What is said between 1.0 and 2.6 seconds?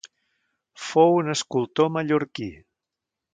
un escultor mallorquí.